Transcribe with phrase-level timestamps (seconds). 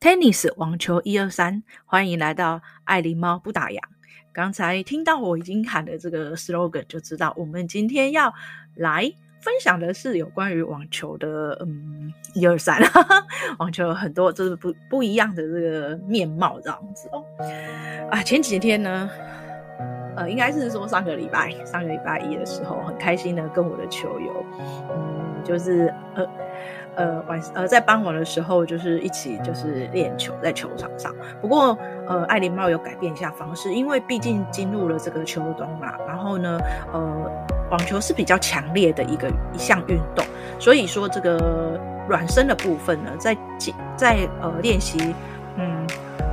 [0.00, 3.78] Tennis 网球一二三，欢迎来到爱琳猫不打烊。
[4.32, 8.32] 刚才听到我已经喊的这个 slogan，就知道我们今天要
[8.76, 9.02] 来
[9.42, 12.80] 分享的是有关于网球的，嗯，一二三。
[13.60, 17.22] 网球有很多就是不不一样的这个面貌这样子哦。
[18.10, 19.10] 啊，前几天呢，
[20.16, 24.46] 呃，应该是说上个礼拜，上个礼拜一的时候，很开心的跟我的球友，
[24.88, 26.26] 嗯，就是呃。
[26.96, 31.14] 呃晚呃在傍晚的时候，就是一起就是练球在球场上。
[31.40, 35.92] 不过呃爱琳帽有改变一下方式，因为毕竟进入了这个秋冬嘛。
[36.06, 36.58] 然后呢
[36.92, 37.30] 呃
[37.70, 40.24] 网球是比较强烈的一个一项运动，
[40.58, 45.14] 所以说这个暖身的部分呢，在在在呃练习。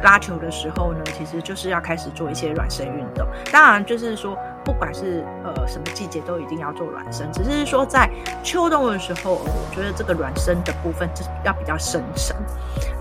[0.03, 3.27] 拉球的时候呢，其实就是要开始做一些暖身运动。
[3.51, 7.31] 当然，就是说，不管是呃什么季节，都一定要做暖身。
[7.31, 8.09] 只是说，在
[8.43, 12.35] 秋冬的时候，我觉得这个暖身的部分就是要比较深沉。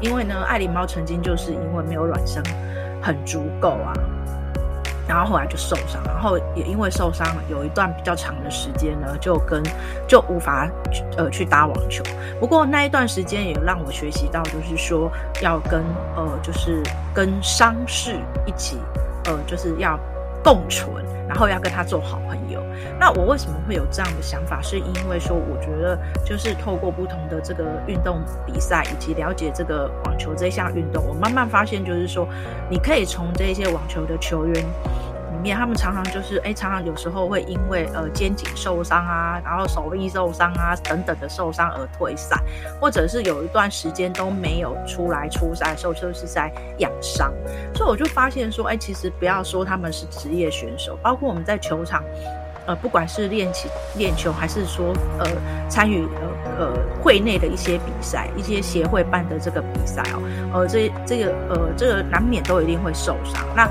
[0.00, 2.42] 因为呢，爱琳猫曾经就是因为没有暖身
[3.02, 3.92] 很足够啊。
[5.08, 9.62] 然后后来就受伤，然后也因为受伤，有一段比较长的时间呢，就跟
[10.08, 10.68] 就无法
[11.16, 12.02] 呃去打网球。
[12.40, 15.10] 不过那一段时间也让我学习到，就是说
[15.42, 15.82] 要跟
[16.16, 16.82] 呃就是
[17.14, 18.78] 跟伤势一起
[19.26, 19.98] 呃就是要
[20.46, 22.62] 共存，然后要跟他做好朋友。
[23.00, 24.62] 那我为什么会有这样的想法？
[24.62, 32.28] 是因为说我觉得就是透过不同的这个运动比赛，以及了解这个网球这项运动，我慢慢发现就是说，
[32.70, 34.64] 你可以从这些网球的球员。
[35.36, 42.36] 里面他们常常就是哎，常常有时候会因为呃肩颈受伤啊，然后手臂受伤啊等等的受伤而退赛，
[42.80, 47.32] 或者是有一段时间都没有出来出赛的时候，就是在养伤。
[47.74, 52.02] 所以我就发现说，哎，其实不要说他们是职业选手，包括我们在球场，
[52.66, 55.26] 呃，不管是练习练球，还是说呃
[55.68, 60.22] 参与呃呃会内的一些比赛，一些协会办的这个比赛哦，
[60.54, 63.44] 呃，这这个呃这个难免都一定会受伤。
[63.54, 63.68] 那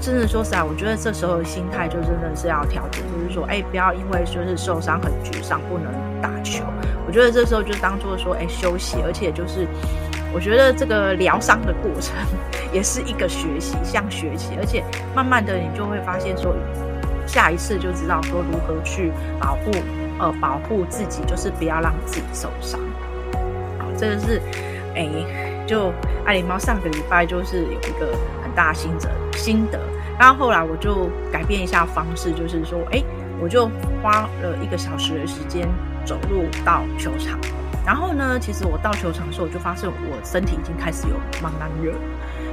[0.00, 6.64] 真的说实在，我觉得这时候的心态就真的是要调整，就是说，哎，不要因为说是受伤很沮丧，不能打球。
[7.06, 9.66] 我觉得这时候就当做说，哎，休息，而且就是，
[10.32, 12.14] 我觉得这个疗伤的过程
[12.72, 14.84] 也是一个学习，像学习，而且
[15.14, 16.54] 慢慢的你就会发现说，
[17.26, 19.10] 下一次就知道说如何去
[19.40, 19.70] 保护，
[20.18, 22.78] 呃，保护自己，就是不要让自己受伤。
[23.78, 24.42] 好，这个是，
[24.94, 25.08] 哎，
[25.66, 25.92] 就
[26.26, 28.14] 爱狸猫上个礼拜就是有一个
[28.54, 29.78] 大心得心得。
[30.18, 33.02] 然后后来我就改变一下方式，就是说，哎，
[33.40, 33.68] 我就
[34.02, 35.68] 花了一个小时的时间
[36.04, 37.38] 走路到球场。
[37.84, 41.92] 然后呢，其实我到球场的时候，我就发现我身体已经开始有慢慢热。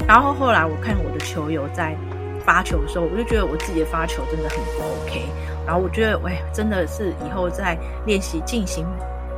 [0.07, 1.95] 然后后来我看我的球友在
[2.43, 5.21] 发球的时候，我就觉得我自己的发球真的很不 OK。
[5.65, 8.85] 然后我觉得，喂，真的是以后在练习进行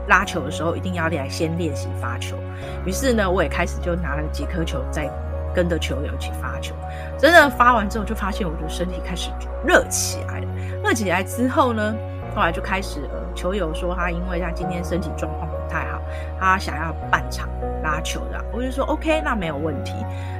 [0.07, 2.37] 拉球的时候，一定要来先练习发球。
[2.85, 5.09] 于是呢，我也开始就拿了几颗球在。
[5.53, 6.73] 跟着球友一起发球，
[7.17, 9.29] 真的发完之后就发现我的身体开始
[9.65, 10.47] 热起来了。
[10.83, 11.95] 热起来之后呢，
[12.35, 16.01] 后来就开始呃，球友说他因为他今天身体状况不太好，
[16.39, 17.47] 他想要半场
[17.81, 19.93] 拉球的，我就说 OK，那没有问题。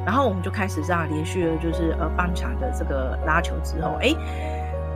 [0.06, 4.13] 然后我们就开始这样连续的就是呃半场的这个拉球之后，哎，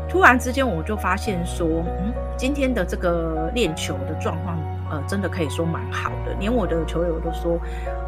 [0.09, 4.57] 突然之间我就发现说，嗯，今天的这个练球的状况。
[4.89, 7.59] 呃，真的可以说蛮好的，连我的球友都说，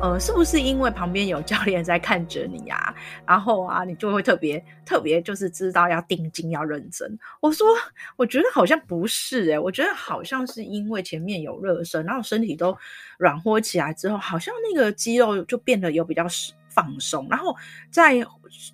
[0.02, 2.96] 呃，是不是因为旁边有教练在看着你呀、
[3.28, 7.20] 然后啊，你就会特别特别就是知道要定睛要认真。
[7.42, 7.68] 我说，
[8.16, 12.74] 我觉得好像不是诶、我觉得好像是因为前面有热身，然后身体都
[13.18, 16.26] 软和起来之后，好像那个肌肉就变得有比较
[16.80, 17.56] 放松，然后
[17.92, 18.26] 在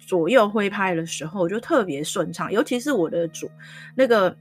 [0.05, 3.49] 左右挥拍的时候就特别顺畅，尤其是我的左
[3.95, 4.35] 那个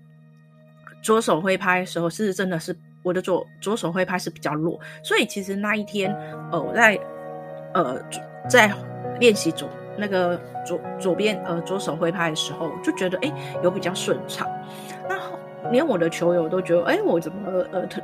[1.02, 2.76] 左手挥拍的时候，是真的是。
[3.02, 6.10] 我的左左手挥拍是比较弱，所以其实那一天，
[6.50, 6.98] 呃，我在
[7.74, 8.02] 呃
[8.48, 8.72] 在
[9.20, 13.30] 练习左那个左左边呃左手挥拍的时候，就觉得哎
[13.62, 14.48] 有比较顺畅。
[15.06, 15.20] 那
[15.70, 18.00] 连我的球友都觉得哎我怎么呃特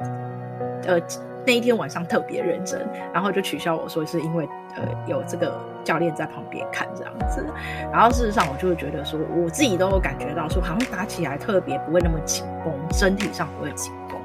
[0.84, 1.00] 呃
[1.46, 7.44] 那一天晚上特别认真，然后就取笑我说是因为呃有这个教练在旁边看这样子。
[7.92, 14.18] 然后事实上我就会觉得说我自己都有感觉到说好像打起来特别不会那么紧绷，身体上不会紧绷。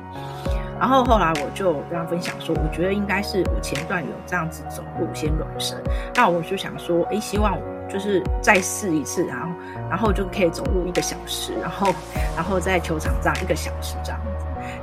[0.77, 5.81] 然后后来我就跟他分享说，我觉得应该是我前段有这样子走路先暖身，
[6.13, 7.57] 那我就想说，诶，希望
[7.87, 9.47] 就是再试一次，然后
[9.89, 11.95] 然后就可以走路一个小时，然后
[12.35, 14.19] 然后在球场这样一个小时这样。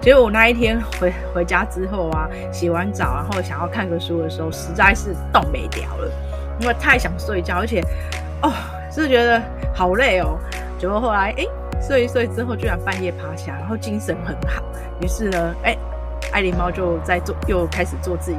[0.02, 6.10] 结果我那一天回回家之后啊，洗完澡然后想要看个书的时候，实在是动没掉了，
[6.60, 7.80] 因为太想睡觉，而且
[8.42, 8.52] 哦
[8.90, 9.40] 是觉得
[9.72, 10.36] 好累哦。
[10.76, 11.46] 结果后来哎
[11.80, 14.60] 睡一睡之后，居然半夜趴下，然后精神很好。
[15.00, 15.76] 于是呢，哎，
[16.32, 18.38] 爱狸猫就在做，又开始做自己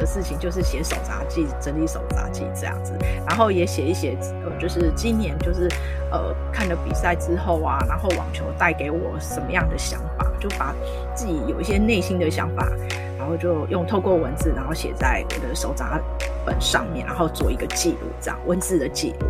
[0.00, 2.92] 的事情就是写手札记，整理手札记这样子，
[3.28, 5.68] 然后也写一写，呃，就是今年就是
[6.10, 10.74] 呃看了比赛之后啊，然后网球带给我什么样的想法，就把
[11.14, 12.66] 自己有一些内心的想法，
[13.18, 16.00] 然后就用透过文字，然后写在我的手札
[16.44, 19.26] 本上面，然后做一个记录，这样文字的记录。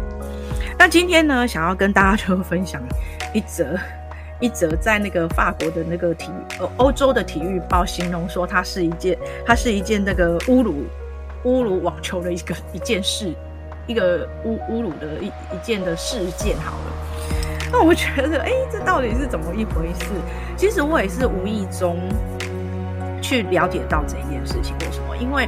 [0.78, 2.80] 那今天呢，想要跟大家就分享
[3.34, 3.76] 一则。
[4.40, 9.16] 一则在那个法国的那个体呃欧洲的体育报形容说，它是一件
[9.46, 10.84] 它是一件那个侮辱
[11.44, 13.34] 侮辱网球的一个一件事，
[13.86, 16.56] 一个侮侮辱的一一件的事件。
[16.56, 16.92] 好了，
[17.70, 20.06] 那我觉得，哎、这到底是怎么一回事？
[20.56, 21.98] 其实我也是无意中
[23.20, 24.74] 去了解到这一件事情。
[24.80, 25.16] 为什么？
[25.18, 25.46] 因为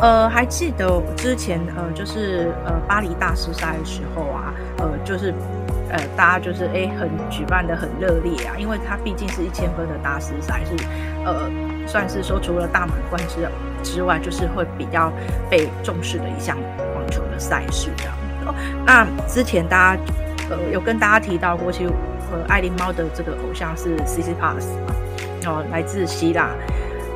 [0.00, 5.34] 呃，还记得之前呃，就是呃巴黎大师赛的时候啊，呃，就是。
[5.90, 10.72] 呃，大家就是哎，很举办的很热烈啊，因为它毕竟是一千分的大师赛，是
[11.24, 11.50] 呃，
[11.86, 13.48] 算是说除了大满贯之
[13.82, 15.12] 之外，就是会比较
[15.50, 16.56] 被重视的一项
[16.94, 18.46] 网球的赛事这样子。
[18.46, 18.54] 哦
[18.86, 20.02] 那之前大家
[20.50, 21.90] 呃有跟大家提到过，其实
[22.32, 24.66] 呃爱琳猫的这个偶像是 c c Pass，
[25.46, 26.50] 哦，来自希腊。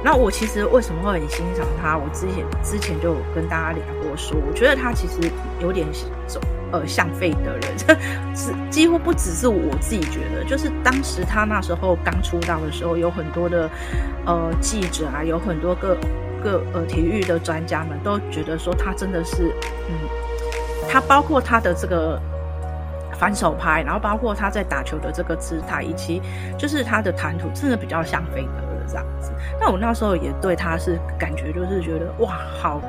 [0.05, 1.97] 那我其实为什么会很欣赏他？
[1.97, 5.87] 我之前之前就跟大家聊过说，我觉得他其实有点
[6.27, 6.41] 走。
[6.73, 7.97] 呃，像费德勒，
[8.35, 13.69] 是几乎不只是我自己觉得，就是当时他那时候刚出道的时候，有很多的
[14.25, 15.95] 呃记者啊，有很多个
[16.43, 19.53] 个呃体育的专家们都觉得说他真的是，
[19.91, 22.19] 嗯，他包括他的这个
[23.19, 26.23] 反手拍，然后包括他在打球的这个姿态，以及
[26.57, 29.33] 就是他的谈吐，真的比较像费德这样子。
[29.61, 32.81] 那我那时候也对他是感觉就是觉得哇，好，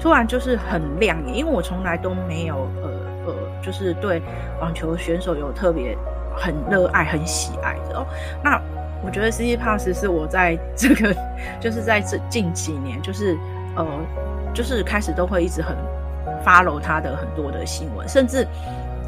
[0.00, 3.06] 突然就是很亮眼，因为我从来都没有呃。
[3.26, 4.22] 呃，就是对
[4.60, 5.98] 网球选手有特别
[6.36, 8.06] 很热爱、很喜爱的哦。
[8.40, 8.56] 那
[9.04, 11.12] 我觉得 Tsitsipas 是我在这个，
[11.58, 13.36] 就是在这近几年，就是
[13.74, 13.84] 呃，
[14.54, 15.76] 就是开始都会一直很
[16.46, 18.46] follow 他的很多的新闻，甚至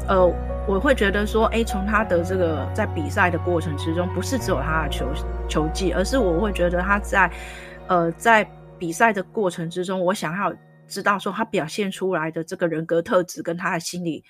[0.09, 0.25] 呃，
[0.67, 5.07] 我会觉得说，哎，从他的这个在比赛的过程之中，不是只有他的球
[5.47, 7.31] 球技，而是我会觉得他在
[7.87, 8.43] 呃在
[8.77, 10.53] 比赛的过程之中，我想要。
[10.91, 14.23] 知道说他表现出来的这个人格特质跟他的心理，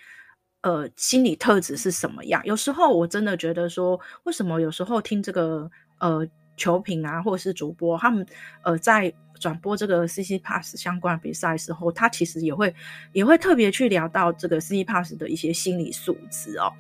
[0.60, 2.42] 呃，心理特质是什么样？
[2.44, 6.28] 有时候我真的觉得说，为什么有时候听这个呃
[6.60, 8.24] 球评啊，或者是主播他们
[8.62, 12.76] 呃在转播这个 C C Pass 相关比赛的时候，他其实也会
[13.14, 16.72] 也会特别去聊到这个 C C Pass 的一些心理素质哦。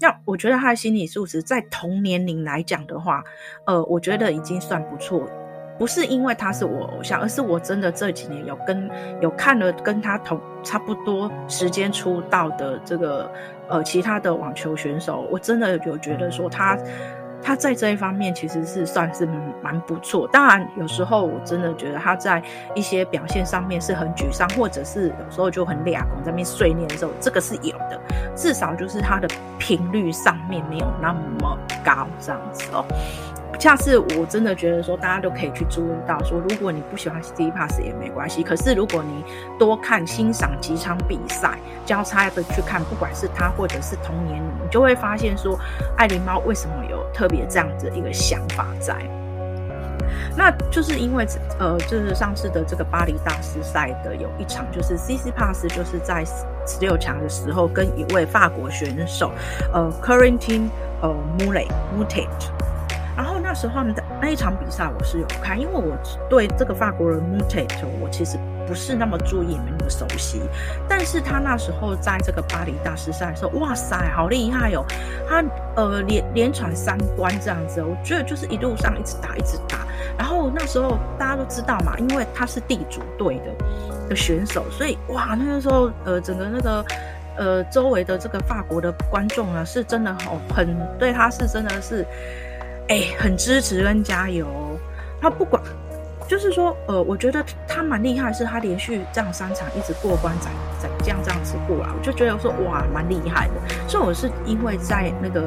[0.00, 3.22] 那我觉得他的心理素质在同年龄来讲的话，
[3.66, 5.30] 呃，我觉得已经算不错。
[5.78, 8.90] 不是因为他是我偶像，而是我真的这几年有跟
[9.20, 13.30] 有看了跟他同差不多时间出道的这个
[13.68, 16.76] 呃其他的网球选手，我真的有觉得说他
[17.42, 19.26] 他在这一方面其实是算是
[19.62, 20.28] 蛮不错。
[20.28, 22.42] 当然有时候我真的觉得他在
[22.74, 28.00] 一些表现上面是很沮丧，或者是有时候就很俩拱在那边碎念的时候，这个是有的。
[28.36, 32.84] 至少就是他的频率上面没有那么高这样子哦。
[33.58, 38.42] 下次我真的觉得说，大家都可以去注意到说，如果你不喜欢 CC Pass 也没关系。
[38.42, 39.24] 可是如果你
[39.58, 45.58] 多看欣赏几场比赛，交叉的去看，不管是他或者是同年，你就会发现说，
[45.96, 48.94] 爱琳猫为什么有特别这样子一个想法在？
[50.36, 51.26] 那就是因为
[51.58, 59.32] 呃，就是上次的这个巴黎大师赛的有一场，就是 CC Pass 就是在十六强的时候，跟一位法国选手
[59.72, 60.68] 呃 Corentin
[61.02, 61.66] 呃 Moutet
[61.98, 62.77] Moutet 然后那时
[63.58, 65.96] 时候的那一场比赛我是有看，因为我
[66.30, 67.68] 对这个法国人 Moutet
[68.00, 68.38] 我其实
[68.68, 70.40] 不是那么注意，没那么熟悉。
[70.88, 74.84] 但是他那时候在这个巴黎大师赛的时候，哇塞，好厉害哦！
[75.28, 79.78] 他呃连连闯三关这样子，我觉得就是一路上一直打一直打。
[80.16, 86.84] 然后那时候大家都知道嘛，因为他是地主队的的选手，所以哇那个时候呃整个那个
[87.36, 92.06] 呃周围的这个法国的观众啊，是真的好很对他是真的是。
[92.88, 94.46] 哎、很支持跟加油。
[95.20, 95.62] 他不管，
[96.28, 103.54] 就是说，呃，我觉得他蛮厉害，是他连续这样三场一直过关，再再这样这样子过来，我就觉得说哇，蛮厉害的。
[103.88, 105.42] 所以我是因为在那个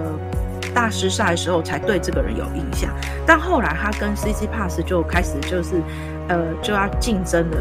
[0.74, 2.94] 大师赛的时候才对这个人有印象，
[3.26, 5.82] 但后来他跟 Tsitsipas 就开始就是
[6.28, 7.58] 呃就要竞争了。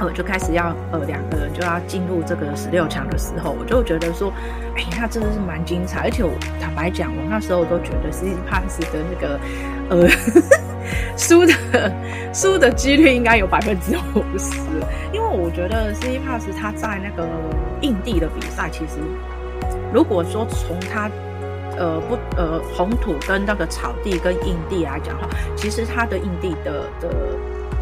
[0.00, 4.32] 呃，就开始要呃两个人就要进入这个十六强的时候，我就觉得说，
[4.74, 6.00] 哎，那真的是蛮精彩。
[6.00, 9.38] 而且我坦白讲，我那时候都觉得 C C Pass 的那个
[9.90, 10.08] 呃
[11.18, 11.52] 输的
[12.32, 14.58] 输的几率应该有百分之五十，
[15.12, 17.28] 因为我觉得 C C Pass 他在那个
[17.82, 19.00] 硬地的比赛，其实
[19.92, 21.10] 如果说从他
[21.76, 27.08] 呃不呃红土跟那个草地跟硬地来讲的话，其实他的硬地的的。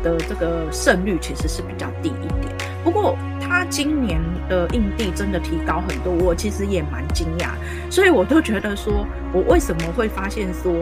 [0.03, 2.55] 的这个胜率其实是比较低一点。
[2.85, 7.51] 不过他今年的硬地真的提高很多，我其实也蛮惊讶，
[7.91, 10.73] 所以我都觉得说，我为什么会发现说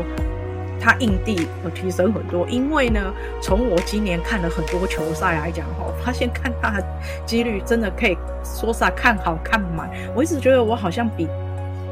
[0.81, 2.47] 他硬地有提升很多？
[2.49, 3.01] 因为呢，
[3.41, 6.87] 从我今年看了很多球赛来讲，哈，发现看他的
[7.25, 9.91] 几率真的可以说是看好看满。
[10.15, 11.27] 我一直觉得我好像比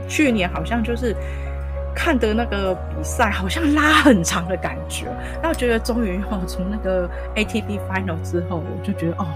[0.09, 1.15] 去年好像就是。
[1.95, 5.07] 看的那个比赛好像拉很长的感觉，
[5.43, 9.27] 那我觉得终于哦，从那个 ATP Final 之后，我就觉得哦，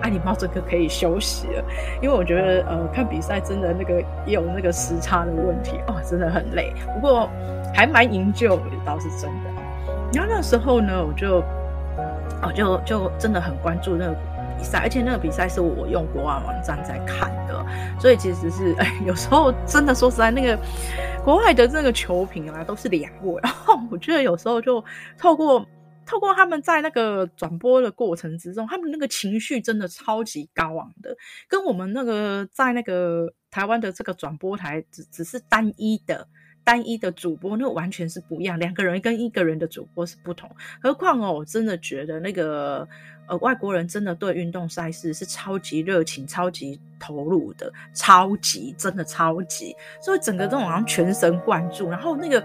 [0.00, 1.64] 爱丽猫这个可以休息了，
[2.00, 6.72] 因为我觉得呃看比赛真的那个也有那个时差的问题哦，真的很累。
[6.94, 7.28] 不过
[7.74, 9.50] 还蛮营救，倒是真的。
[10.12, 11.38] 然后那时候呢，我就
[12.40, 14.16] 哦就就真的很关注那个。
[14.56, 17.66] 比赛，而且那个比赛是我用国外网站在看的，
[18.00, 20.58] 所以其实是 哎，有时候真的说实在，那个
[21.24, 23.40] 国外的那个球评啊，都是两位。
[23.42, 24.82] 然后我觉得有时候就
[25.18, 25.66] 透过
[26.04, 31.16] 透过他们在那个转播的过程之中，他们那个情绪真的超级高昂的，
[31.48, 36.28] 跟我们那个在那个台湾的这个转播台只只是单一的。
[36.64, 40.50] 单一的主播那完全是不一样，两个人跟一个人的主播是不同。
[40.82, 42.88] 何况哦，我真的觉得那个
[43.26, 52.44] 呃外国人真的对运动赛事是超级热情、超级投入的，超级真的超级，所以整个这种好像全神贯注，然后那个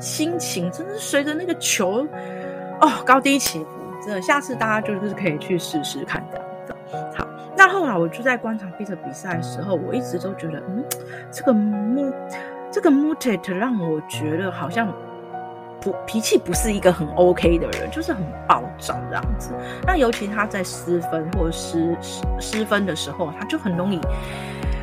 [0.00, 2.06] 心情真的随着那个球
[2.80, 3.68] 哦高低起伏，
[4.04, 6.74] 真的，下次大家就是可以去试试看这样子。
[7.16, 10.84] 好，那后来我就在观察 Peter 比赛的时候，我一直都觉得，嗯，
[11.30, 12.12] 这个木。
[12.72, 14.94] 这个 Mutet 让我觉得好像
[15.80, 19.50] 不脾气不是一个很 OK 的人，就是很暴躁这样子。
[19.86, 24.00] 那尤其他在失分或者失失失分的时候，他就很容易，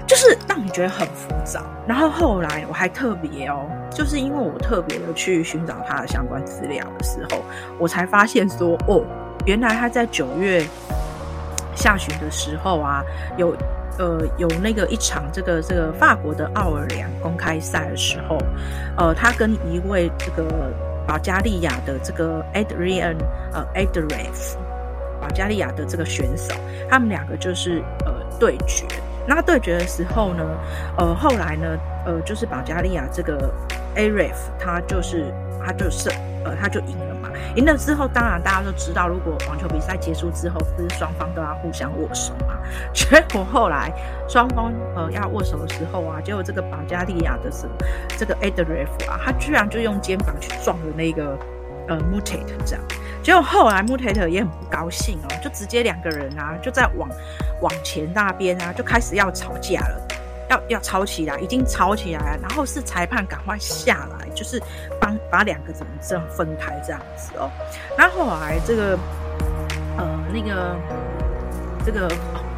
[0.08, 1.62] 就是让你觉得很浮躁。
[1.88, 7.44] 然后后来我还特别哦，就是因为我特别的去寻找他的相关资料的时候，
[7.77, 9.04] 我才发现说，哦，
[9.46, 10.66] 原来他在九月
[11.75, 13.04] 下旬的时候啊，
[13.38, 13.56] 有。
[14.00, 18.38] 呃，有那个一场这个这个法国的奥尔良公开赛的时候，
[18.96, 20.72] 呃，他跟一位这个
[21.08, 23.16] 保加利亚的这个 Adrian
[23.54, 24.58] 呃，Adriff，
[25.22, 26.54] 保加利亚的这个选手，
[26.90, 28.86] 他们两个就是呃对决。
[29.26, 30.44] 那对决的时候呢，
[30.98, 33.52] 呃，后来呢，呃，就是保加利亚这个
[33.96, 35.34] Arif，他就是
[35.66, 36.10] 他就是
[36.44, 37.07] 呃他就赢。
[37.56, 42.58] 赢了之后，当然大家都知道，如果网球比赛结束之后，不是双方都要互相握手嘛？
[42.94, 43.91] 结果后来
[44.27, 47.67] 双方呃要握手的时候啊，结果这个保加利亚的是
[48.17, 51.38] 这个 Edreev 啊，他居然就用肩膀去撞了那个
[51.88, 52.84] 呃 Moutet 这样，
[53.24, 57.10] 结果后来 Moutet 也很不高兴哦，就直接两个人啊就在网
[57.62, 60.07] 网前那边啊就开始要吵架了。
[60.50, 64.62] 要要吵起来，已经吵起来，然后是裁判赶快下来，就是
[65.00, 67.50] 帮把两个人这样分开这样子哦。
[67.98, 68.98] 然后来这个
[69.98, 70.75] 呃那个
[71.86, 72.10] 这个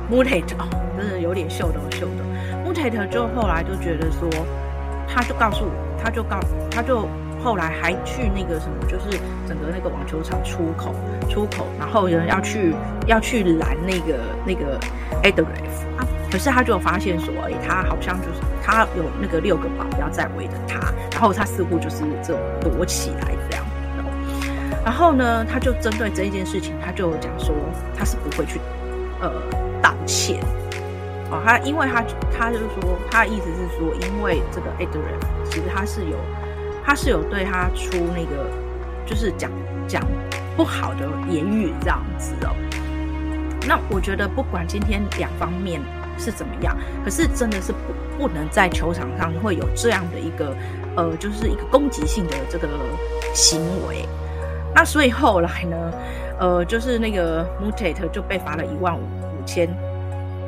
[0.09, 0.67] Moutet 哦，
[0.97, 2.23] 真的有点秀逗秀逗。
[2.65, 4.29] Moutet 就后来就觉得说，
[5.07, 5.71] 他就告诉我，
[6.03, 7.07] 他就告他就
[7.43, 9.17] 后来还去那个什么，就是
[9.47, 10.93] 整个那个网球场出口
[11.29, 12.73] 出口，然后有人要去
[13.07, 14.79] 要去拦那个那个
[15.23, 16.05] Edreev 啊。
[16.31, 20.79] 可是他就发现说，哎，他好像就是他有那个六个保镖在围着他，
[21.11, 23.65] 然后他似乎就是这种躲起来这样。
[24.85, 27.55] 然后呢，他就针对这一件事情，他就讲说
[27.97, 28.59] 他是不会去
[29.19, 29.31] 呃
[29.81, 30.39] 道歉。
[31.31, 36.17] 哦，他因为他他就是说他的意思是说，因为这个 Edreev 其实他是有
[36.89, 38.49] 他是有对他出那个
[39.05, 39.51] 就是讲
[39.87, 40.03] 讲
[40.57, 42.55] 不好的言语这样子哦。
[43.67, 45.79] 那我觉得不管今天两方面。
[46.21, 46.75] 是怎么样？
[47.01, 47.77] 可是真的是不
[48.17, 50.53] 不能在球场上会有这样的一个
[50.97, 52.67] 呃，就是一个攻击性的这个
[53.33, 54.05] 行为。
[54.75, 55.93] 那所以后来呢，
[56.37, 59.69] 呃，就是那个 Mutate 就被罚了一万五五千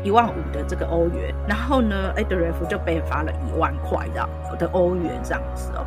[0.03, 5.85] 一万五的这个欧元，然后呢，Edreev 就被罚了一万块这样的欧元这样子哦。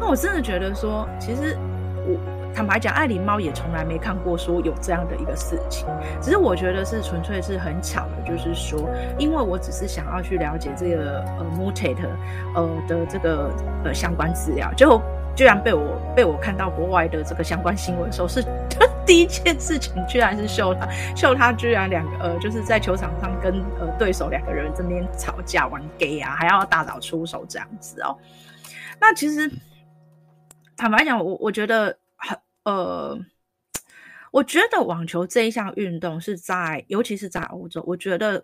[0.00, 1.56] 那我真的觉得说，其实
[2.06, 2.18] 我。
[2.56, 5.88] 坦白讲，爱琳猫也从来没看过说有这样的一个事情，
[6.20, 11.96] 只是我觉得是纯粹是很巧的，就是说，因为我只是想要去了解这个呃 mutate
[12.54, 13.50] 呃的这个
[13.82, 15.02] 呃相关资料，就
[15.34, 18.40] 居然被我被我看到国外的这个相关新闻的时候，是
[19.06, 28.18] 第一件事情，居然是秀他秀他居然两个呃就是在球场上跟呃对手两个人这边吵架玩 gay 啊，还要大打出手这样子哦。
[29.00, 29.50] 那其实
[30.76, 32.38] 坦白讲，我我觉得很。
[32.64, 33.14] 呃，
[34.30, 38.42] 我觉得网球这一项运动是在，尤其是在欧洲，我觉得，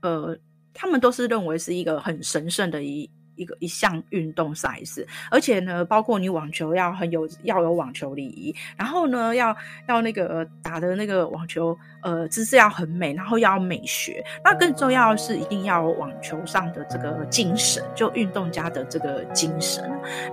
[0.00, 0.38] 呃，
[0.72, 9.56] 他们都是认为是一个很神圣的一一个一项运动赛事，而且呢，包括你网球要很有要有网球礼仪，然后呢，要
[9.88, 14.24] 要那个打的那个网球呃姿势要很美，然后要美学。
[14.42, 19.84] 那更重要是，一定要网球上的这个精神，就运动家的这个精神。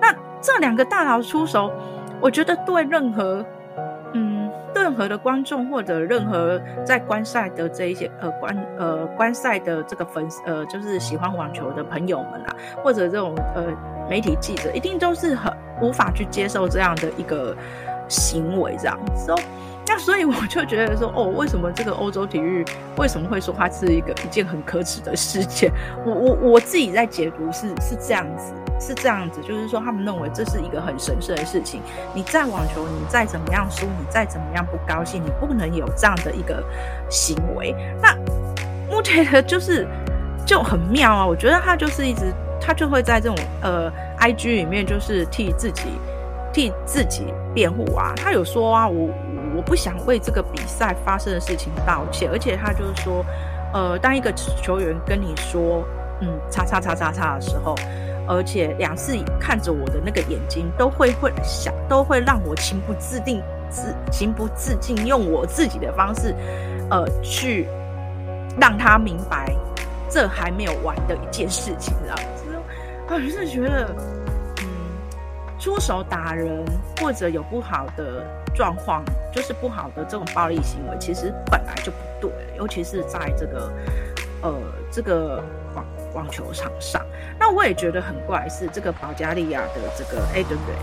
[0.01, 1.71] 那这两个大佬出手，
[2.19, 3.45] 我觉得对任何。
[4.83, 13.63] 任何的观众或者任何在观赛的这一些呃观呃观赛的这个粉丝呃就是喜欢网球的朋友们啊，或者这种呃
[14.09, 17.55] 媒体记者，一定都是很无法去接受这样的一个
[18.09, 19.39] 行为这样子哦。
[19.85, 22.65] 那所以我就觉得说，哦，为什么这个欧洲体育
[22.97, 25.71] 为什么会说它是一个一件很可耻的事件？
[26.05, 28.53] 我我我自己在解读是是这样子。
[28.79, 31.79] 是这样子，就是说，他们认为这是一个很神圣的事情。
[32.13, 36.61] 你在网球，你再怎么样输，你再怎么样不高兴，你不能有这样的一个
[37.09, 37.73] 行为。
[38.01, 38.13] 那
[38.91, 39.87] 目前的就是
[40.45, 45.83] 就很妙啊，我觉得他就是一直，他就会在这种呃 IG 里面，就是替自己
[46.51, 48.11] 替自己辩护啊。
[48.17, 49.07] 他有说啊，我
[49.55, 53.25] 我不想为这个比赛发生的事情道歉，而且他就是说，
[53.73, 55.83] 呃，当一个球员跟你说，
[56.21, 57.75] 嗯，叉叉叉叉叉的时候。
[58.25, 66.33] 而且两次看着我的那个眼睛，都会会想，都会让我情不自定、自情不自禁，用我自己的方式，
[66.89, 67.67] 呃，去
[68.57, 69.53] 让他明白，
[70.09, 72.45] 这还没有完的一件事情，这样子。
[73.09, 73.93] 我是觉得，
[75.63, 76.61] 出手打人
[76.99, 78.21] 或者有不好的
[78.53, 79.01] 状况，
[79.31, 83.71] 就是不好的这种暴力行为，其实本来就不对，尤其是在这个，
[84.41, 84.53] 呃，
[84.91, 85.41] 这个。
[85.73, 87.03] 网网球场上，
[87.39, 90.75] 那我也觉得很怪，是这个保加利亚的这个哎对不对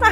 [0.00, 0.10] 那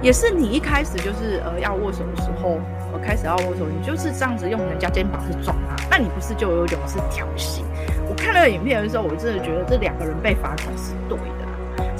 [0.00, 2.60] 也是你一开始就是呃要握手的时候，
[2.92, 7.64] 我开始要握手，你就是这样子用人家肩膀去撞他，那你不是就有一种是挑衅？
[8.08, 11.43] 我看了影片的时候，我真的觉得这两个人被罚款是对的，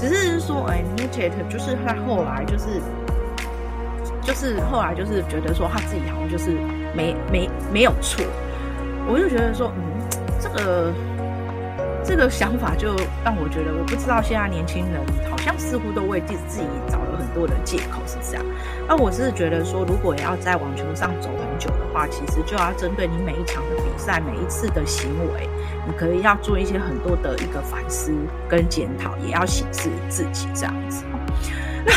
[0.08, 2.80] 只是说，哎 Moutet 就是他后来就是
[4.22, 6.50] 就是后来就是觉得说他自己好像就是
[6.94, 8.24] 没没没有错，
[9.08, 9.82] 我就觉得说，嗯，
[10.40, 10.92] 这个。
[12.06, 15.00] 这个想法就让我觉得，我不知道现在年轻人
[15.30, 18.44] 好像似乎都为自自己找了很多的借口，是这样。
[18.86, 25.48] 那我是觉得说，如果要在网球上走很久的话，其实就要针对你每一场的比赛、每一次的行为，
[25.86, 28.12] 你可以要做一些很多的一个反思
[28.48, 31.04] 跟检讨，也要审视自己这样子。
[31.86, 31.92] 那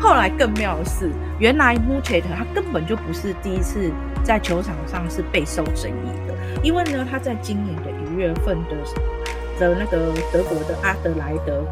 [0.00, 3.90] 后来更妙的是，原来 Moutet 他根本就不是第一次
[4.22, 8.76] 在球场上是备受争议的，因为呢，他在今年的一月份的。
[9.60, 11.62] 的那个德国的阿德莱德，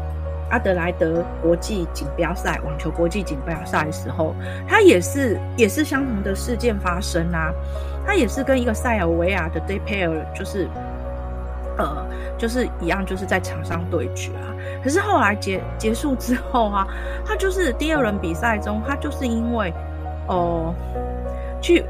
[0.49, 4.33] 阿德莱德国际锦标赛，网球国际锦标赛的时候，
[4.65, 7.51] 他也是也是相同的事件发生啊，
[8.05, 10.69] 他也是跟一个塞尔维亚的 d e p a i r 就是
[11.83, 12.05] 呃
[12.37, 14.53] 就是一样，就是在场上对决啊。
[14.83, 16.87] 可是后来结结束之后啊，
[17.25, 19.73] 他就是第二轮比赛中，他就是因为
[20.27, 21.83] 哦、呃、去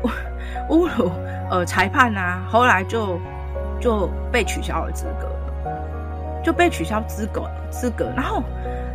[0.70, 1.12] 侮辱
[1.50, 3.20] 呃裁判啊，后来就
[3.80, 5.28] 就被取消了资格。
[6.44, 8.42] 就被取消资格资格，然后，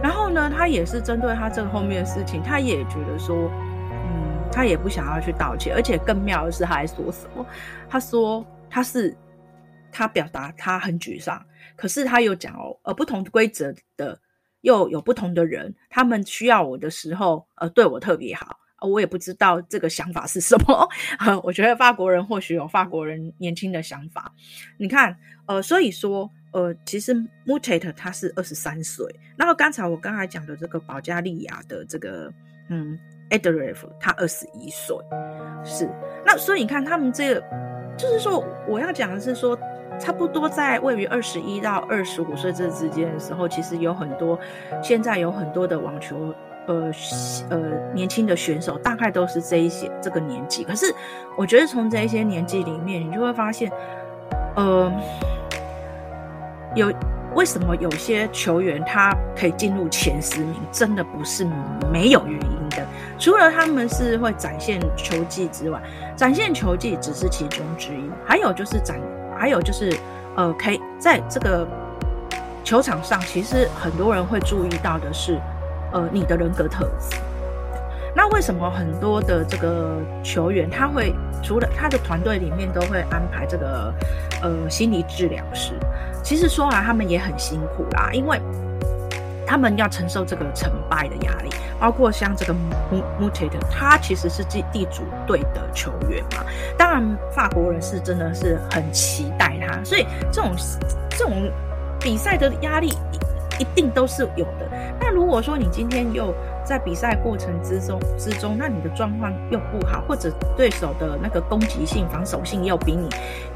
[0.02, 3.36] 然后呢，他也是针对他这个后面的事情，他也觉得说，
[3.92, 7.46] 嗯，他也不想要去道歉，而且更妙的是，他还说什么？
[7.88, 9.16] 他说他是
[9.90, 11.44] 他表达他很沮丧，
[11.76, 14.18] 可是他又讲哦，呃，不同规则的
[14.62, 18.58] 又有不同的人，他们需要我的时候，呃，对我特别好。
[18.82, 20.88] 我也不知道这个想法是什么。
[21.42, 24.30] 我觉得法国人或许有法国人年轻的想法。
[24.76, 27.14] 你看，呃，所以说，呃，其实
[27.46, 29.06] Mutet 他是二十三岁。
[29.34, 32.30] 然后刚才我刚才讲的这个保加利亚的这个，
[32.68, 32.96] 嗯
[33.30, 34.94] ，Erdem 他二十一岁。
[35.64, 35.90] 是，
[36.24, 37.40] 那所以你看他们这个，
[37.96, 39.58] 就是说我要讲的是说，
[39.98, 44.38] 差不多在位于二十一到二十五岁这之间的时候，其实有很多，
[44.82, 46.34] 现在有很多的网球。
[46.68, 46.90] 呃
[47.48, 47.60] 呃，
[47.94, 50.92] 年轻的选手大概都是这一些这个年纪，可是
[51.36, 53.70] 我觉得从这一些年纪里面，你就会发现，
[54.56, 54.92] 呃，
[56.74, 56.92] 有
[57.36, 61.46] 为什么有些球员他可以进入前十名，真的不是
[61.92, 62.84] 没有原因的。
[63.16, 65.80] 除了他们是会展现球技之外，
[66.16, 69.00] 展现球技只是其中之一，还有就是展，
[69.38, 69.92] 还有就是
[70.36, 71.66] 呃，可以在这个
[72.64, 75.40] 球场上，其实很多人会注意到的是。
[75.92, 77.16] 呃，你的人格特质。
[78.12, 83.94] 那为什么很多的这个球员，他会除了他的团队里面都会安排这个
[84.42, 85.74] 呃心理治疗师？
[86.24, 88.38] 其实说来，他们也很辛苦啦，因为
[89.46, 91.50] 他们要承受这个成败的压力。
[91.78, 92.54] 包括像这个
[92.90, 96.44] 穆穆泰特他其实是地地主队的球员嘛。
[96.76, 100.52] 当然，法国人是真的是很期待他，所以这种
[101.10, 101.50] 这种。
[101.98, 102.92] 比赛的压力
[103.58, 104.70] 一定都是有的。
[105.00, 106.32] 那如果说你今天又
[106.66, 113.08] 在比赛过程之中之中，那你的状况又不好，或者对手的那个攻击性、防守性又比你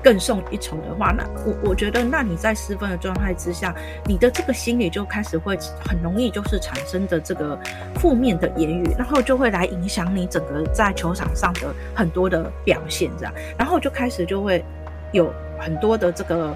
[0.03, 7.59] 更胜一筹的话，那我我觉得，那你在失分的状态之下，你的这个心理就开始会很容易就是产生的这个
[7.97, 14.65] 负面的言语，然后就会来影响你整个在球场上的很多的表现，这样，然后就开始就会
[15.11, 16.55] 有很多的这个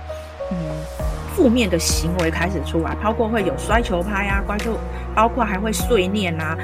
[0.52, 1.13] 嗯。
[1.34, 4.78] 负面的行为开始出来，包括会有摔球拍啊，包括
[5.14, 6.56] 包括还会碎念啊，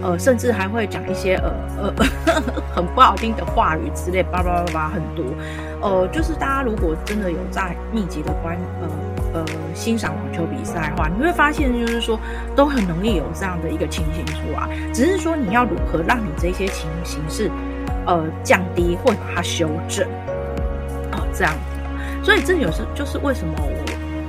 [0.00, 1.92] 呃，甚至还会讲一些呃呃
[2.74, 5.24] 很不好听的话语之类，叭叭叭叭很多。
[5.80, 8.88] 呃，就是大家如果真的有在密集的观呃
[9.40, 12.18] 呃欣赏网球比赛的话，你会发现就是说
[12.54, 17.50] 都很容易有这样的一个情形出来，只是说你要如何让你这些情形是
[18.06, 20.06] 呃降低或把它修正，
[21.10, 21.52] 哦、呃，这样。
[22.22, 23.81] 所以这有时就是为什么我。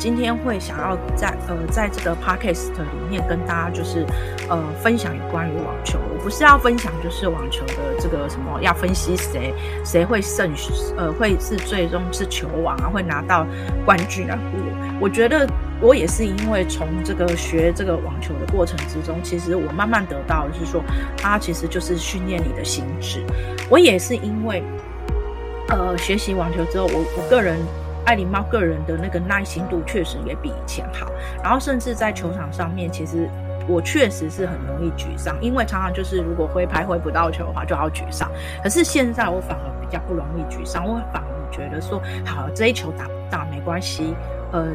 [0.03, 4.05] 今天会想要在呃在这个 podcast 里面跟大家就是
[4.49, 9.53] 呃分享有关于网球，我不是要分享就是网球的这个什么要分析谁
[9.85, 10.51] 谁会胜
[10.97, 13.47] 呃会是最终是球王啊会拿到
[13.85, 14.37] 冠军啊，
[14.99, 15.47] 我我觉得
[15.79, 20.83] 我也是因为从这个学这个网球的过程之中，其实我慢慢得到的是说
[21.15, 23.23] 它其实就是训练你的心智，
[23.69, 24.61] 我也是因为
[25.69, 27.57] 呃学习网球之后，我我个人。
[28.05, 31.11] 艾琳猫个人的那个耐心度确实也比以前好，
[31.43, 33.29] 然后甚至在球场上面，其实
[33.67, 38.29] 我确实是很容易沮丧，因为常常就是如果挥拍挥不到球的话，就要沮丧。
[38.61, 44.15] 可是现在我反而比较不容易沮丧，我反而觉得说，好，这一球打不到没关系，
[44.51, 44.67] 呃。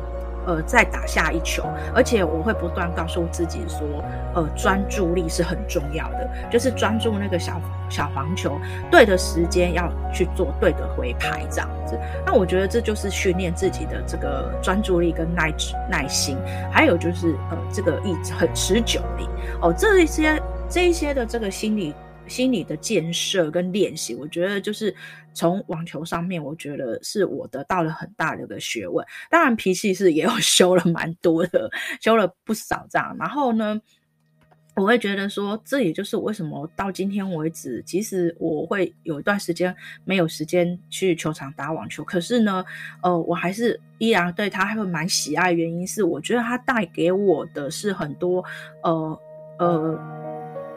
[0.46, 1.62] 呃，再打下一球，
[1.94, 8.58] 而且我会不断告诉自己说，呃，专注力是很重要的，就是专注那个小小黄球，
[8.90, 11.98] 对的时间要去做对的回拍，这样子。
[12.24, 15.52] 那我觉得这就是训练自己的这个专注力跟耐
[15.90, 16.36] 耐心，
[16.72, 19.28] 还有就是呃，这个意志很持久力
[19.60, 21.94] 哦，这一些这一些的这个心理。
[22.28, 24.94] 心理的建设跟练习，我觉得就是
[25.32, 29.04] 从网球上面，我觉得是我得到了很大的一个学问。
[29.30, 33.16] 当然，脾气是也有修了蛮多的，修了不少这样。
[33.18, 33.80] 然后呢，
[34.76, 42.64] 我会觉得说，这也就是为什么到今天为止，其实我会有一段时间没有时间去球场打网球，可是呢，
[43.02, 45.50] 呃，我还是依然对他还会蛮喜爱。
[45.52, 48.44] 原因是我觉得他带给我的是很多，
[48.82, 49.20] 呃
[49.58, 50.17] 呃。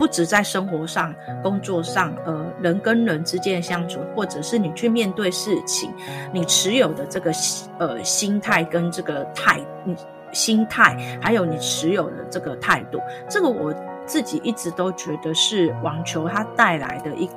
[0.02, 5.94] 不止在生活上、工作上，呃，人跟人之间的相处，或者是你去面对事情，
[6.34, 7.32] 你持有的这个
[7.78, 9.96] 呃心态跟这个态，你
[10.32, 13.72] 心态，还有你持有的这个态度，这个我
[14.08, 17.30] 自己一直都觉得是网球它带来的一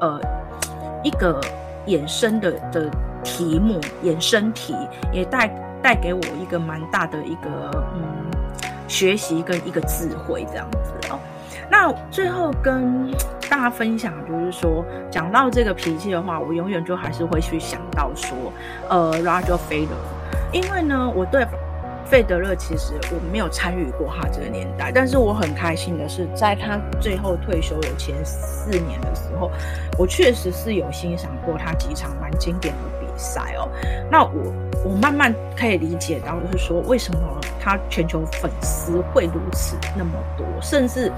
[0.00, 0.18] 呃
[1.04, 1.38] 一个
[1.86, 2.90] 衍生的的
[3.22, 4.74] 题目，衍生题
[5.12, 5.48] 也带
[5.82, 8.24] 带给我一个蛮大的一个嗯
[8.88, 10.94] 学习跟一个智慧这样子。
[11.70, 13.10] 那最后跟
[13.48, 18.36] 大家分享，就是说，讲到这个脾气的话，我永远就还是会去想到说，
[18.88, 19.94] 呃，Roger 费德
[20.52, 21.46] 因为呢，我对
[22.04, 29.50] 费德勒其实我没有参与过他这个年代，但是我很开心的是，在他最后退休的前四年的时候，
[29.98, 33.68] 我确实是有欣赏过他几场蛮经典的比赛哦。
[34.10, 34.52] 那我
[34.84, 37.20] 我慢慢可以理解到，就是说，为什么
[37.60, 41.12] 他全球粉丝会如此那么多，甚至。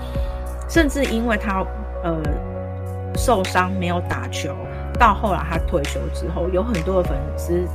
[0.69, 1.65] 甚至因为他
[2.05, 2.21] 呃
[3.17, 4.55] 受伤没有打球，
[4.99, 7.67] 到后来他退休之后，有很多的粉丝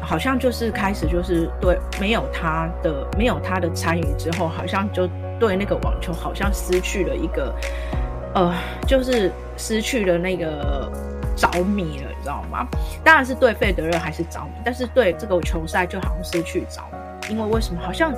[0.00, 5.08] 好像就是开始就是对没有他的没有他的参与之后，好像就
[5.40, 7.54] 对那个网球好像失去了一个
[8.34, 8.54] 呃，
[8.86, 10.92] 就是失去了那个
[11.34, 12.66] 着迷了，你知道吗？
[13.02, 16.80] 当然是对费德勒还是着迷，但是对这个球赛就好像失去着
[17.28, 17.80] 迷，因为为什么？
[17.82, 18.12] 好像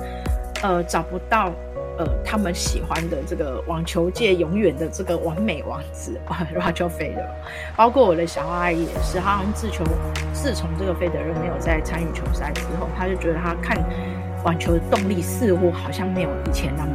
[0.61, 1.51] 呃找不到。
[1.99, 7.27] 呃，他们喜欢的这个网球界永远的这个完美王子啊， Roger Federer，
[7.75, 9.85] 包括我的小阿姨也是，他好像自从
[10.31, 13.77] 自从这个费德勒没有再参与球赛之后，他就觉得他看
[14.45, 16.91] 网球的动力似乎好像没有以前那么。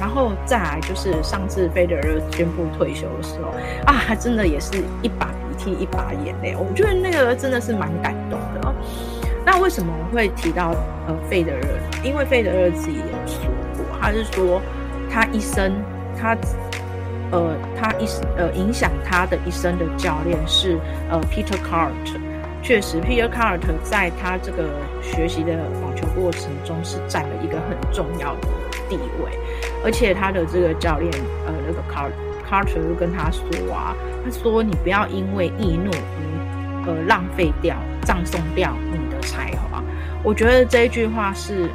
[0.00, 3.50] 然后再来就是上次费德勒宣布退休的时候
[3.84, 8.74] 啊，他真的也是一把鼻涕一把眼泪，我觉得那个真的是蛮感动的。
[9.44, 10.74] 那为什么会提到
[11.06, 11.68] 呃费德勒？
[12.02, 13.55] 因为费德勒自己也说。
[14.00, 14.60] 他是说，
[15.10, 15.72] 他一生，
[16.18, 16.36] 他，
[17.30, 18.06] 呃，他一
[18.36, 20.78] 呃影响他的一生的教练是
[21.10, 22.20] 呃 Peter Carter。
[22.62, 24.64] 确实，Peter Carter 在他这个
[25.00, 28.48] 学习的网球过程中是占了一个很重要的
[28.88, 29.30] 地位。
[29.84, 31.12] 而且他的这个教练
[31.46, 32.10] 呃那个 Car
[32.48, 39.80] Carter 就跟他说啊，他说你不要因为易怒而呃浪费掉、葬送掉你的才华。
[40.24, 41.68] 我觉得这一句话是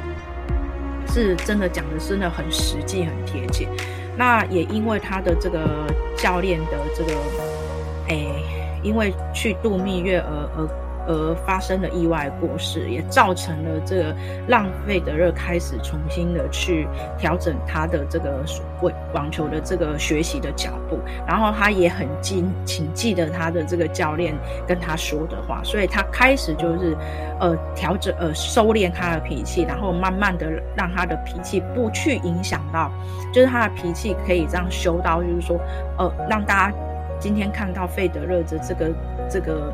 [1.12, 3.68] 是真的讲的，真的很实际、很贴切。
[4.16, 7.12] 那也因为他的这个教练的这个，
[8.08, 8.24] 哎，
[8.82, 10.68] 因为去度蜜月而而。
[11.06, 16.86] 而发生了意外过世，也造成了这个让费德勒开始重新的去
[17.18, 18.44] 调整他的这个
[18.82, 24.34] 为网球的这个学习的脚步，然后他也很记，请记得他的这个教练
[24.66, 26.96] 跟他说的话，所以他开始就是
[27.40, 32.90] 呃调整呃收敛他的脾气，然后慢慢的让他的脾气不去影响到，
[33.32, 35.58] 就是他的脾气可以这样修到，就是说
[35.98, 36.76] 呃让大家
[37.18, 38.90] 今天看到费德勒的这个
[39.28, 39.72] 这个。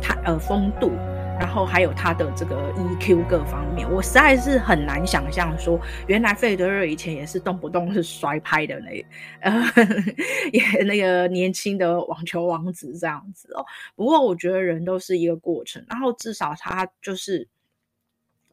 [0.00, 0.90] 他呃风度，
[1.38, 9.06] 然后还有他的这个 EQ 各方面，我实在是很难想象说，原来费德勒以前也是动不动是摔拍的那
[9.40, 9.62] 呃
[10.52, 13.64] 也那个年轻的网球王子这样子哦。
[13.94, 17.46] 不过我觉得人都是一个过程，然后至少他就是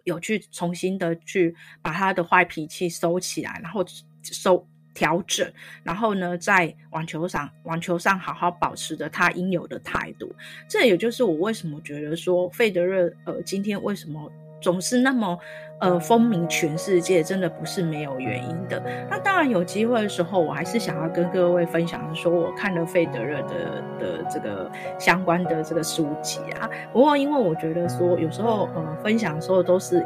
[0.04, 3.84] 有去重新的去把他的坏脾气收起来，然后
[4.24, 4.68] 收。
[4.98, 5.48] 调整，
[5.84, 10.34] 然后呢，在网球上，网球上好好保持着他应有的态度。
[10.68, 15.38] 这也就是我为什么觉得说，费德勒，呃，今天为什么总是那么，
[15.80, 18.82] 呃，风靡全世界，真的不是没有原因的。
[19.08, 26.68] 那当然有机会的时候，我还是想要跟各位分享说，我看了费德勒的的这个相关的这个书籍啊。
[26.92, 30.04] 不过，因为我觉得说，有时候，呃，分享的时候都是。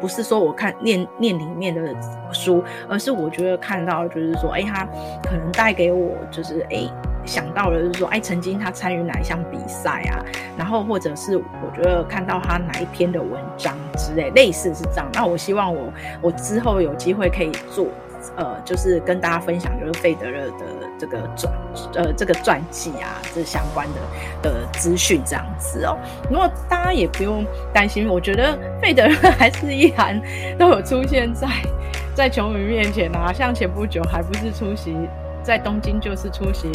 [0.00, 1.94] 不是说我看念念里面的
[2.32, 4.84] 书，而是我觉得看到就是说，哎，他
[5.22, 6.88] 可能带给我就是哎
[7.24, 10.24] 想到了就是说，哎，曾经他参与哪一项比赛啊，
[10.56, 15.08] 然后或者是我觉得看到他哪一篇的文章之类，类似是这样。
[15.12, 17.86] 那我希望我我之后有机会可以做。
[18.34, 20.64] 呃，就是跟大家分享，就是费德勒的
[20.98, 21.52] 这个传，
[21.94, 25.96] 呃，这个传记啊，这相关的的资讯这样子哦。
[26.30, 30.20] 如果大家也不用担心，我觉得费德勒还是依然
[30.58, 31.48] 都有出现在
[32.14, 33.32] 在球迷面前啊。
[33.32, 34.96] 像前不久还不是出席
[35.42, 36.70] 在东京，就是出席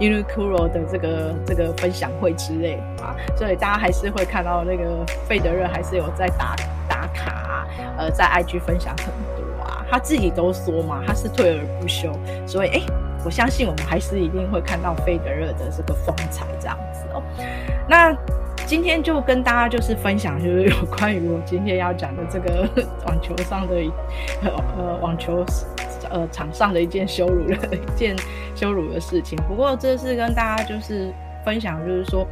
[0.00, 6.56] Uniqlo 的这个这个分享会之类的啊，所以大家还是会看到那个费德勒还是有在打
[6.88, 7.66] 打卡啊，
[7.98, 9.84] 呃，在 IG 分享很多啊。
[9.90, 12.12] 他自己都说嘛，他是退而不休，
[12.46, 12.80] 所以哎，
[13.24, 17.22] 我相信我们还是一定会看到费德勒的这个风采这样子哦。
[17.88, 18.16] 那
[18.66, 22.68] 今天就跟大家就是分享，就是有关于我今天要讲的这个
[23.06, 23.74] 网球上的
[24.42, 25.44] 呃呃网球
[26.08, 28.14] 呃场上的一件羞辱的一件
[28.54, 29.36] 羞辱的事情。
[29.48, 31.12] 不过这是跟大家就是
[31.44, 32.24] 分享，就是说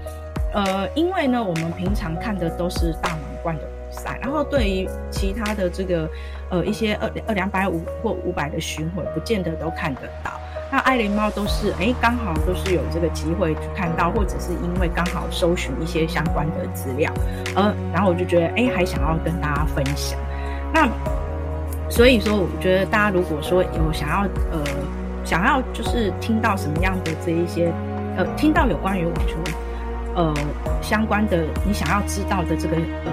[0.53, 4.17] 呃，因为呢，我们平常看的都是大满贯的赛。
[4.23, 6.09] 然后对于其他的这个
[6.51, 10.38] 呃一些二二两百五或五百的巡回，不见得都看得到。
[10.71, 17.13] 那爱琳猫都是哎刚好都是有这个机会去看到，或者是因为刚好搜寻一些相关的资料，
[17.57, 20.19] 呃，然后我就觉得哎还想要跟大家分享。
[20.73, 20.89] 那
[21.91, 24.63] 所以说，我觉得大家如果说有想要呃
[25.25, 27.73] 想要就是听到什么样的这一些
[28.17, 29.37] 呃听到有关于网球
[30.15, 30.35] 呃
[30.83, 33.13] 相关的你想要知道的这个呃。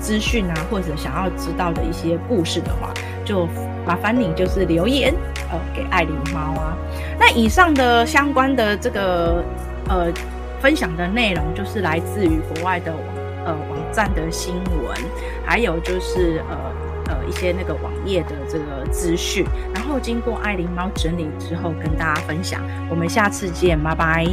[0.00, 3.48] 资讯啊，或者想要知道的一些故事的话，就
[3.84, 5.12] 麻烦你就是留言，
[5.50, 6.76] 呃，给爱琳猫啊。
[7.18, 9.42] 那以上的相关的这个
[9.88, 10.12] 呃
[10.60, 13.02] 分享的内容，就是来自于国外的网
[13.46, 14.96] 呃网站的新闻，
[15.44, 16.56] 还有就是呃
[17.08, 22.60] 呃一些那个网页的这个资讯，然后经过爱琳猫整理之后跟大家分享。
[22.90, 24.26] 我们下次见，拜拜。